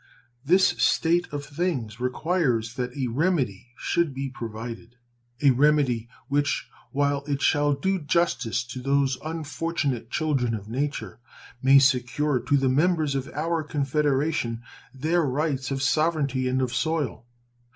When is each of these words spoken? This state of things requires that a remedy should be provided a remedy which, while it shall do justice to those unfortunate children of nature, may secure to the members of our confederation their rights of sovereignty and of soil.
This 0.43 0.69
state 0.83 1.27
of 1.31 1.45
things 1.45 1.99
requires 1.99 2.73
that 2.73 2.97
a 2.97 3.05
remedy 3.05 3.67
should 3.77 4.15
be 4.15 4.31
provided 4.31 4.95
a 5.43 5.51
remedy 5.51 6.09
which, 6.27 6.67
while 6.91 7.23
it 7.27 7.39
shall 7.43 7.73
do 7.75 7.99
justice 7.99 8.63
to 8.63 8.79
those 8.81 9.19
unfortunate 9.23 10.09
children 10.09 10.55
of 10.55 10.67
nature, 10.67 11.19
may 11.61 11.77
secure 11.77 12.39
to 12.39 12.57
the 12.57 12.67
members 12.67 13.13
of 13.13 13.29
our 13.35 13.61
confederation 13.61 14.63
their 14.91 15.21
rights 15.21 15.69
of 15.69 15.83
sovereignty 15.83 16.47
and 16.47 16.63
of 16.63 16.73
soil. 16.73 17.27